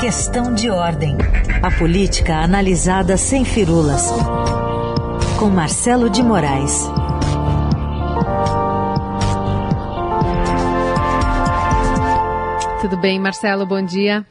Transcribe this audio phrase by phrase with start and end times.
[0.00, 1.16] Questão de ordem.
[1.60, 4.08] A política analisada sem firulas.
[5.40, 6.84] Com Marcelo de Moraes.
[12.80, 13.66] Tudo bem, Marcelo?
[13.66, 14.24] Bom dia.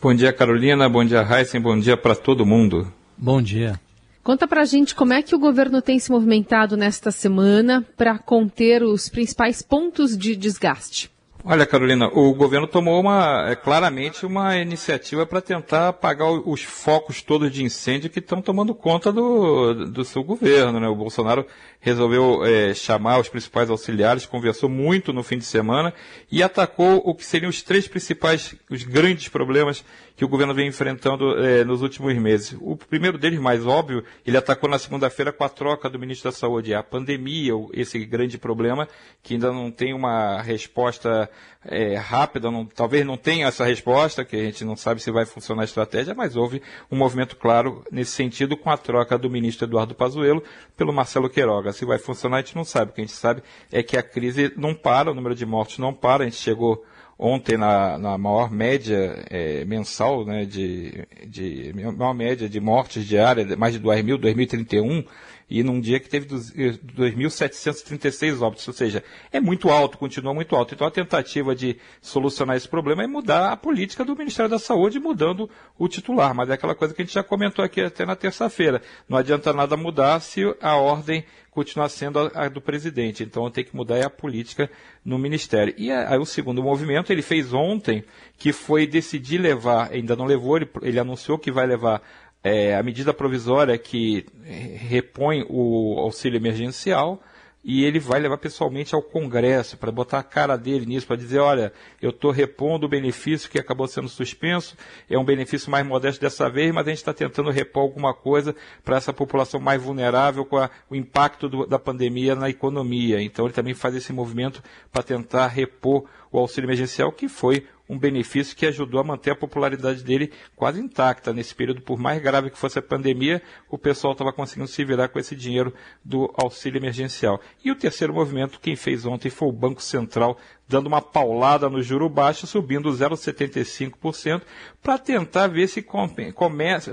[0.00, 0.90] Bom dia, Carolina.
[0.90, 1.58] Bom dia, Heisen.
[1.58, 2.92] Bom dia para todo mundo.
[3.16, 3.80] Bom dia.
[4.22, 8.82] Conta pra gente como é que o governo tem se movimentado nesta semana para conter
[8.82, 11.13] os principais pontos de desgaste.
[11.46, 17.20] Olha, Carolina, o governo tomou uma, é, claramente uma iniciativa para tentar apagar os focos
[17.20, 20.80] todos de incêndio que estão tomando conta do, do seu governo.
[20.80, 20.88] Né?
[20.88, 21.46] O Bolsonaro
[21.80, 25.92] resolveu é, chamar os principais auxiliares, conversou muito no fim de semana
[26.32, 29.84] e atacou o que seriam os três principais, os grandes problemas
[30.16, 32.56] que o governo vem enfrentando é, nos últimos meses.
[32.58, 36.36] O primeiro deles, mais óbvio, ele atacou na segunda-feira com a troca do ministro da
[36.36, 38.88] Saúde, a pandemia, esse grande problema
[39.22, 41.28] que ainda não tem uma resposta
[41.66, 45.24] é, rápida, não, talvez não tenha essa resposta, que a gente não sabe se vai
[45.24, 49.66] funcionar a estratégia, mas houve um movimento claro nesse sentido com a troca do ministro
[49.66, 50.42] Eduardo Pazuello
[50.76, 51.72] pelo Marcelo Queiroga.
[51.72, 52.90] Se vai funcionar, a gente não sabe.
[52.90, 55.78] O que a gente sabe é que a crise não para, o número de mortos
[55.78, 56.24] não para.
[56.24, 56.84] A gente chegou
[57.18, 63.56] ontem na, na maior média é, mensal, né, de, de maior média de mortes diárias,
[63.56, 65.04] mais de 2 mil, 2031,
[65.48, 70.74] e num dia que teve 2.736 óbitos, ou seja, é muito alto, continua muito alto.
[70.74, 74.98] Então a tentativa de solucionar esse problema é mudar a política do Ministério da Saúde,
[74.98, 78.16] mudando o titular, mas é aquela coisa que a gente já comentou aqui até na
[78.16, 78.82] terça-feira.
[79.08, 83.22] Não adianta nada mudar se a ordem continuar sendo a, do presidente.
[83.22, 84.68] Então tem que mudar a política
[85.04, 85.72] no ministério.
[85.78, 88.04] E aí o segundo movimento ele fez ontem,
[88.36, 92.02] que foi decidir levar, ainda não levou, ele, ele anunciou que vai levar
[92.44, 97.20] é, a medida provisória que repõe o auxílio emergencial
[97.64, 101.38] e ele vai levar pessoalmente ao Congresso para botar a cara dele nisso, para dizer,
[101.38, 101.72] olha,
[102.02, 104.76] eu estou repondo o benefício que acabou sendo suspenso,
[105.08, 108.54] é um benefício mais modesto dessa vez, mas a gente está tentando repor alguma coisa
[108.84, 113.22] para essa população mais vulnerável com a, o impacto do, da pandemia na economia.
[113.22, 114.62] Então ele também faz esse movimento
[114.92, 119.36] para tentar repor o auxílio emergencial, que foi um benefício que ajudou a manter a
[119.36, 121.32] popularidade dele quase intacta.
[121.32, 125.08] Nesse período, por mais grave que fosse a pandemia, o pessoal estava conseguindo se virar
[125.08, 125.72] com esse dinheiro
[126.04, 127.40] do auxílio emergencial.
[127.64, 131.82] E o terceiro movimento, quem fez ontem foi o Banco Central, dando uma paulada no
[131.82, 134.42] juro baixo, subindo 0,75%,
[134.82, 136.90] para tentar ver se começa,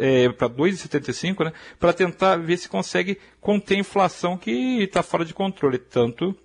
[0.00, 5.24] é, para 2,75%, né, para tentar ver se consegue conter a inflação que está fora
[5.24, 6.36] de controle, tanto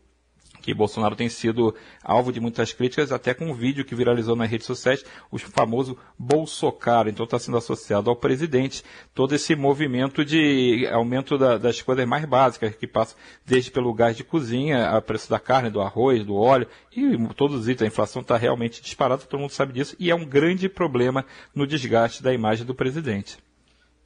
[0.62, 1.73] que Bolsonaro tem sido
[2.03, 5.97] alvo de muitas críticas, até com um vídeo que viralizou nas redes sociais, o famoso
[6.18, 7.09] Bolsocaro.
[7.09, 12.25] Então está sendo associado ao presidente todo esse movimento de aumento da, das coisas mais
[12.25, 13.16] básicas, que passa
[13.46, 17.62] desde pelo gás de cozinha, a preço da carne, do arroz, do óleo, e todos
[17.62, 17.84] os itens.
[17.84, 21.66] A inflação está realmente disparada, todo mundo sabe disso, e é um grande problema no
[21.67, 23.38] desgaste da imagem do presidente.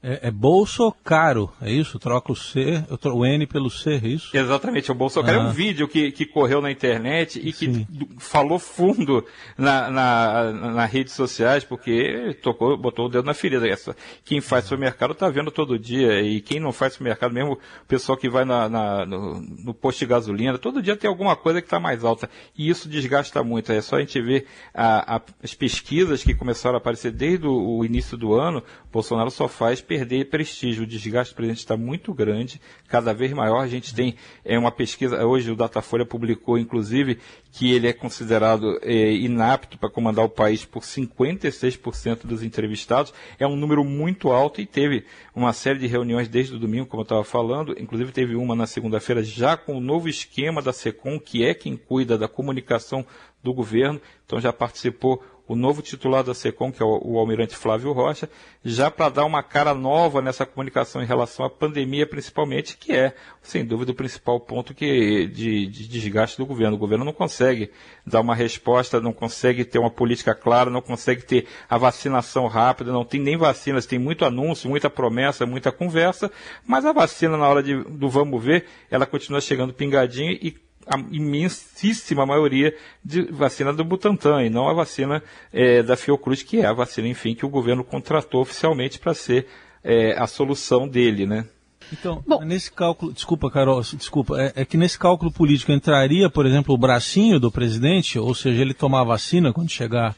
[0.04, 2.00] É, é bolso caro, é isso?
[2.00, 4.36] Troca o C, o N pelo C, é isso?
[4.36, 5.44] Exatamente, o bolso caro ah.
[5.44, 5.54] é um ah.
[5.54, 7.86] vídeo que, que correu na internet e Sim.
[7.86, 9.24] que falou fundo
[9.56, 13.68] na, na, nas redes sociais, porque tocou, botou o dedo na ferida.
[13.68, 13.96] Essa,
[14.26, 18.18] quem faz supermercado está vendo todo dia, e quem não faz supermercado, mesmo o pessoal
[18.18, 21.68] que vai na, na no, no, posto de gasolina, todo dia tem alguma coisa que
[21.68, 22.28] está mais alta.
[22.58, 23.72] E isso desgasta muito.
[23.72, 27.78] É só a gente ver a, a, as pesquisas que começaram a aparecer desde o,
[27.78, 30.84] o início do ano, Bolsonaro só faz perder prestígio.
[30.84, 33.60] O desgaste do presidente está muito grande, cada vez maior.
[33.60, 34.16] A gente tem
[34.46, 37.20] é, uma pesquisa, hoje o Datafolha publicou, inclusive,
[37.52, 43.14] que ele é considerado é, inapto para comandar o país por 56% dos entrevistados.
[43.38, 45.04] É um número muito alto e teve
[45.36, 47.76] uma série de reuniões desde o domingo, como eu estava falando.
[47.78, 51.76] Inclusive teve uma na segunda-feira já com o novo esquema da SECOM, que é quem
[51.76, 53.06] cuida da comunicação
[53.44, 54.00] do governo.
[54.26, 58.30] Então já participou o novo titular da SECOM, que é o, almirante Flávio Rocha,
[58.64, 63.14] já para dar uma cara nova nessa comunicação em relação à pandemia, principalmente, que é,
[63.42, 66.78] sem dúvida, o principal ponto que, de, de desgaste do governo.
[66.78, 67.70] O governo não consegue
[68.08, 72.94] dar uma resposta, não consegue ter uma política clara, não consegue ter a vacinação rápida,
[72.94, 76.32] não tem nem vacinas, tem muito anúncio, muita promessa, muita conversa,
[76.66, 80.56] mas a vacina, na hora de, do vamos ver, ela continua chegando pingadinho e
[80.88, 86.60] a imensíssima maioria de vacina do Butantan e não a vacina é, da Fiocruz, que
[86.60, 89.48] é a vacina, enfim, que o governo contratou oficialmente para ser
[89.84, 91.46] é, a solução dele, né?
[91.92, 96.46] Então, Bom, nesse cálculo, desculpa, Carol, desculpa, é, é, que nesse cálculo político entraria, por
[96.46, 100.16] exemplo, o bracinho do presidente, ou seja, ele tomar vacina quando chegar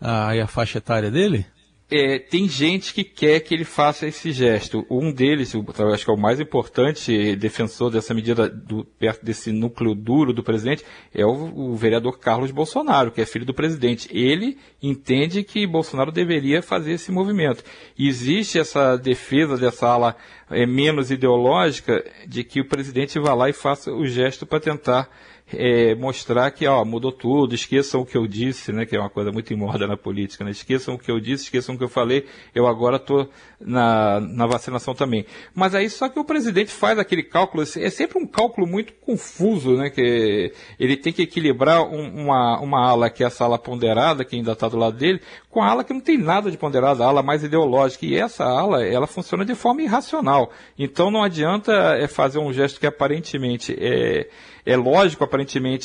[0.00, 1.44] aí a faixa etária dele?
[1.90, 4.86] É, tem gente que quer que ele faça esse gesto.
[4.90, 9.94] Um deles, acho que é o mais importante defensor dessa medida do, perto desse núcleo
[9.94, 14.06] duro do presidente, é o, o, vereador Carlos Bolsonaro, que é filho do presidente.
[14.12, 17.64] Ele entende que Bolsonaro deveria fazer esse movimento.
[17.98, 20.14] Existe essa defesa dessa ala
[20.50, 25.08] é, menos ideológica de que o presidente vá lá e faça o gesto para tentar
[25.52, 29.10] é, mostrar que ó, mudou tudo, esqueçam o que eu disse, né, que é uma
[29.10, 31.88] coisa muito imorda na política, né, esqueçam o que eu disse, esqueçam o que eu
[31.88, 33.28] falei, eu agora estou
[33.60, 35.24] na, na vacinação também.
[35.54, 39.76] Mas aí só que o presidente faz aquele cálculo, é sempre um cálculo muito confuso,
[39.76, 44.24] né, que ele tem que equilibrar um, uma, uma ala que é essa ala ponderada,
[44.24, 45.20] que ainda está do lado dele,
[45.50, 48.44] com a ala que não tem nada de ponderada, a ala mais ideológica, e essa
[48.44, 50.50] ala, ela funciona de forma irracional.
[50.78, 54.28] Então não adianta é, fazer um gesto que aparentemente é
[54.68, 55.37] é lógico, aparentemente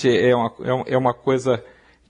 [0.09, 0.53] é uma,
[0.87, 1.63] é, é uma coisa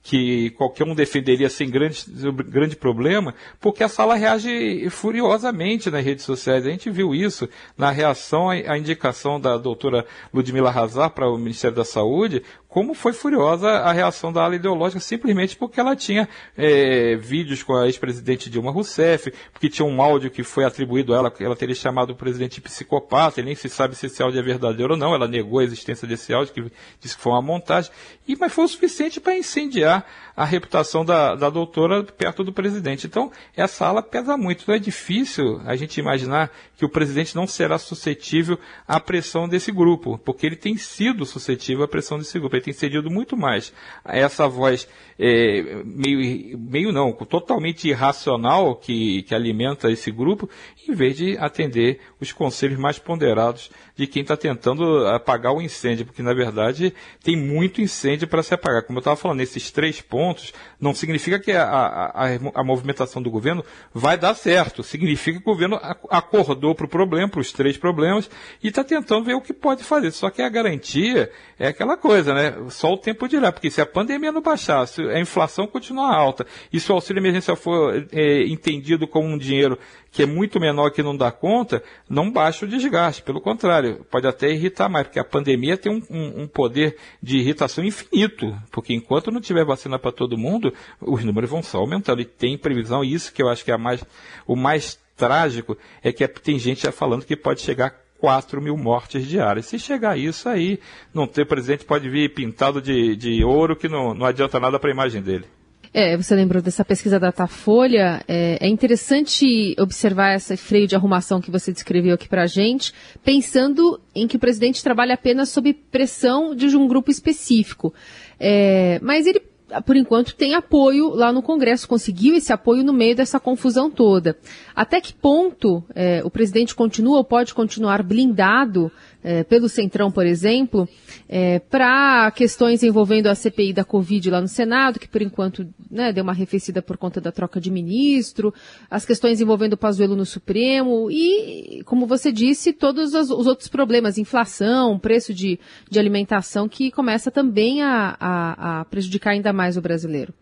[0.04, 2.04] que qualquer um defenderia sem grande,
[2.46, 6.66] grande problema, porque a sala reage furiosamente nas redes sociais.
[6.66, 11.74] A gente viu isso na reação à indicação da doutora Ludmila Hazar para o Ministério
[11.74, 12.42] da Saúde,
[12.74, 17.72] como foi furiosa a reação da ala ideológica, simplesmente porque ela tinha é, vídeos com
[17.72, 21.54] a ex-presidente Dilma Rousseff, porque tinha um áudio que foi atribuído a ela, que ela
[21.54, 24.94] teria chamado o presidente de psicopata, e nem se sabe se esse áudio é verdadeiro
[24.94, 26.62] ou não, ela negou a existência desse áudio, que
[27.00, 27.92] disse que foi uma montagem,
[28.26, 30.04] e, mas foi o suficiente para incendiar
[30.36, 33.06] a reputação da, da doutora perto do presidente.
[33.06, 34.64] Então, essa ala pesa muito.
[34.66, 39.70] Não é difícil a gente imaginar que o presidente não será suscetível à pressão desse
[39.70, 42.56] grupo, porque ele tem sido suscetível à pressão desse grupo.
[42.56, 43.72] Ele tem cedido muito mais
[44.04, 44.88] a essa voz
[45.18, 50.48] é, meio, meio não, totalmente irracional que, que alimenta esse grupo,
[50.88, 56.04] em vez de atender os conselhos mais ponderados de quem está tentando apagar o incêndio,
[56.04, 58.82] porque na verdade tem muito incêndio para se apagar.
[58.82, 62.24] Como eu estava falando, esses três pontos não significa que a, a,
[62.54, 65.78] a, movimentação do governo vai dar certo, significa que o governo
[66.10, 68.28] acordou para o problema, para os três problemas,
[68.62, 70.10] e está tentando ver o que pode fazer.
[70.10, 72.53] Só que a garantia é aquela coisa, né?
[72.70, 76.46] Só o tempo dirá, porque se a pandemia não baixar, se a inflação continuar alta,
[76.72, 79.78] e se o auxílio emergencial for é, entendido como um dinheiro
[80.10, 83.22] que é muito menor que não dá conta, não baixa o desgaste.
[83.22, 87.38] Pelo contrário, pode até irritar mais, porque a pandemia tem um, um, um poder de
[87.38, 88.56] irritação infinito.
[88.70, 92.22] Porque enquanto não tiver vacina para todo mundo, os números vão só aumentando.
[92.22, 94.04] E tem previsão, e isso que eu acho que é mais,
[94.46, 99.26] o mais trágico, é que tem gente já falando que pode chegar 4 mil mortes
[99.26, 99.66] diárias.
[99.66, 100.78] Se chegar a isso aí,
[101.12, 104.88] não ter presidente pode vir pintado de, de ouro que não, não adianta nada para
[104.88, 105.44] a imagem dele.
[105.92, 108.24] É, você lembrou dessa pesquisa da Datafolha.
[108.26, 112.94] É, é interessante observar esse freio de arrumação que você descreveu aqui para a gente,
[113.22, 117.92] pensando em que o presidente trabalha apenas sob pressão de um grupo específico.
[118.40, 119.42] É, mas ele
[119.80, 124.36] por enquanto, tem apoio lá no Congresso, conseguiu esse apoio no meio dessa confusão toda.
[124.74, 128.90] Até que ponto é, o presidente continua ou pode continuar blindado
[129.24, 130.86] é, pelo Centrão, por exemplo,
[131.26, 136.12] é, para questões envolvendo a CPI da Covid lá no Senado, que por enquanto né,
[136.12, 138.52] deu uma arrefecida por conta da troca de ministro,
[138.90, 143.68] as questões envolvendo o Pazuello no Supremo e, como você disse, todos os, os outros
[143.68, 145.58] problemas, inflação, preço de,
[145.90, 150.32] de alimentação, que começa também a, a, a prejudicar ainda mais o brasileiro.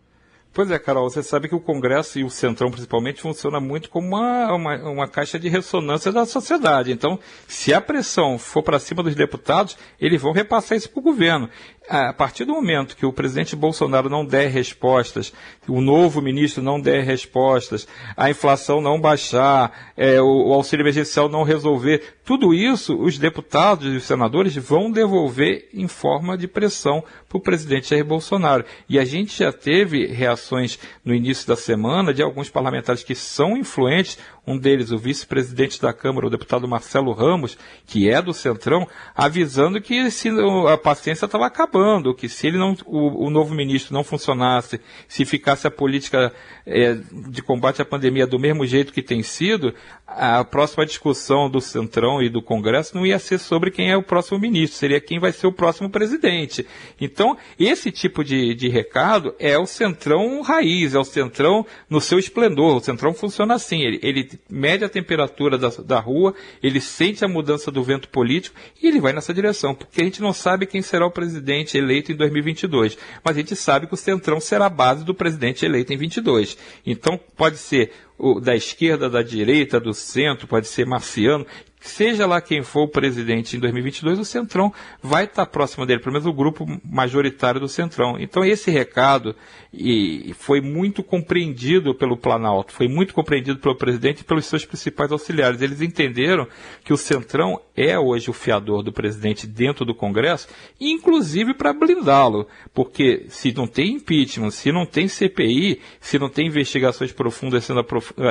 [0.53, 4.09] Pois é, Carol, você sabe que o Congresso e o Centrão principalmente funciona muito como
[4.09, 6.91] uma, uma, uma caixa de ressonância da sociedade.
[6.91, 7.17] Então,
[7.47, 11.49] se a pressão for para cima dos deputados, eles vão repassar isso para o governo
[11.89, 15.33] a partir do momento que o presidente Bolsonaro não der respostas,
[15.67, 21.27] o novo ministro não der respostas, a inflação não baixar, é, o, o, auxílio emergencial
[21.27, 27.03] não resolver, tudo isso os deputados e os senadores vão devolver em forma de pressão
[27.27, 28.63] para o presidente Jair Bolsonaro.
[28.87, 33.57] E a gente já teve reações no início da semana de alguns parlamentares que são
[33.57, 38.87] influentes, um deles, o vice-presidente da Câmara, o deputado Marcelo Ramos, que é do Centrão,
[39.15, 40.29] avisando que se
[40.67, 45.23] a paciência estava acabando, que se ele não, o, o, novo ministro não funcionasse, se
[45.23, 46.33] ficasse a política
[46.65, 46.97] é,
[47.29, 49.73] de combate à pandemia do mesmo jeito que tem sido,
[50.05, 54.03] a próxima discussão do Centrão e do Congresso não ia ser sobre quem é o
[54.03, 56.67] próximo ministro, seria quem vai ser o próximo presidente.
[56.99, 62.19] Então, esse tipo de, de recado é o Centrão raiz, é o Centrão no seu
[62.19, 62.75] esplendor.
[62.75, 67.27] O Centrão funciona assim, ele, ele mede a temperatura da, da rua, ele sente a
[67.27, 70.81] mudança do vento político e ele vai nessa direção, porque a gente não sabe quem
[70.81, 74.69] será o presidente eleito em 2022, mas a gente sabe que o Centrão será a
[74.69, 76.57] base do presidente eleito em 22.
[76.85, 81.45] Então, pode ser o, da esquerda, da direita, do centro, pode ser marciano,
[81.83, 86.13] seja lá quem for o presidente em 2022, o Centrão vai estar próximo dele, pelo
[86.13, 88.17] menos o grupo majoritário do Centrão.
[88.19, 89.35] Então esse recado
[89.73, 95.11] e foi muito compreendido pelo Planalto, foi muito compreendido pelo presidente e pelos seus principais
[95.11, 95.61] auxiliares.
[95.61, 96.47] Eles entenderam
[96.83, 100.47] que o Centrão é hoje o fiador do presidente dentro do Congresso,
[100.79, 106.47] inclusive para blindá-lo, porque se não tem impeachment, se não tem CPI, se não tem
[106.47, 107.83] investigações profundas sendo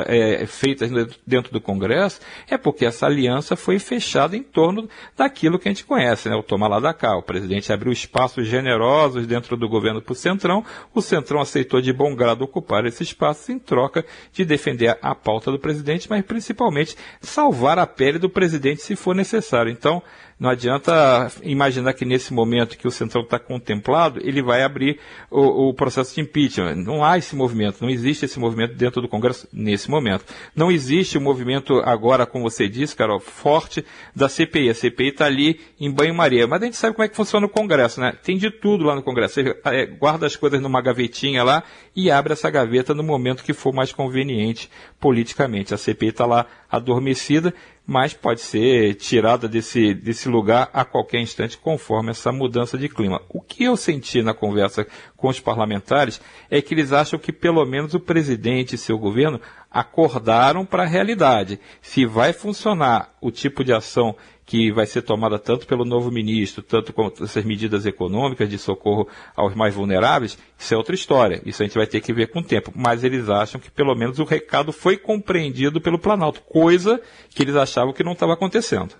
[0.07, 0.89] é, feitas
[1.27, 5.85] dentro do Congresso, é porque essa aliança foi fechada em torno daquilo que a gente
[5.85, 6.35] conhece, né?
[6.35, 7.17] o toma lá da cá.
[7.17, 11.91] O presidente abriu espaços generosos dentro do governo para o Centrão, o Centrão aceitou de
[11.91, 16.95] bom grado ocupar esse espaço em troca de defender a pauta do presidente, mas principalmente
[17.21, 19.71] salvar a pele do presidente se for necessário.
[19.71, 20.01] Então,
[20.43, 24.99] não adianta imaginar que nesse momento que o Centrão está contemplado, ele vai abrir
[25.31, 26.75] o, o, processo de impeachment.
[26.75, 30.25] Não há esse movimento, não existe esse movimento dentro do Congresso nesse momento.
[30.53, 34.69] Não existe o um movimento agora, como você disse, Carol, forte da CPI.
[34.69, 36.45] A CPI está ali em banho-maria.
[36.45, 38.11] Mas a gente sabe como é que funciona o Congresso, né?
[38.21, 39.35] Tem de tudo lá no Congresso.
[39.35, 41.63] Você é, guarda as coisas numa gavetinha lá
[41.95, 44.69] e abre essa gaveta no momento que for mais conveniente
[44.99, 45.73] politicamente.
[45.73, 47.53] A CPI está lá adormecida
[47.85, 53.21] mas pode ser tirada desse, desse lugar a qualquer instante conforme essa mudança de clima.
[53.29, 54.87] O que eu senti na conversa
[55.23, 56.19] com os parlamentares
[56.51, 59.39] é que eles acham que pelo menos o presidente e seu governo
[59.71, 61.61] acordaram para a realidade.
[61.81, 66.61] Se vai funcionar o tipo de ação que vai ser tomada tanto pelo novo ministro,
[66.61, 71.41] tanto com essas medidas econômicas de socorro aos mais vulneráveis, isso é outra história.
[71.45, 72.73] Isso a gente vai ter que ver com o tempo.
[72.75, 76.99] Mas eles acham que pelo menos o recado foi compreendido pelo Planalto, coisa
[77.29, 78.93] que eles achavam que não estava acontecendo.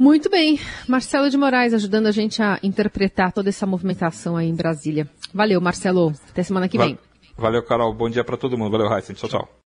[0.00, 0.58] Muito bem.
[0.88, 5.06] Marcelo de Moraes ajudando a gente a interpretar toda essa movimentação aí em Brasília.
[5.32, 6.12] Valeu, Marcelo.
[6.30, 6.98] Até semana que vem.
[7.36, 7.92] Valeu, Carol.
[7.94, 8.72] Bom dia para todo mundo.
[8.72, 9.14] Valeu, Raíssa.
[9.14, 9.48] Tchau, tchau.